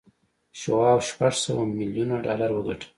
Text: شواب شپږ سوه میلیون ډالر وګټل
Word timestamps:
شواب 0.59 0.99
شپږ 1.09 1.33
سوه 1.45 1.63
میلیون 1.77 2.09
ډالر 2.25 2.49
وګټل 2.53 2.89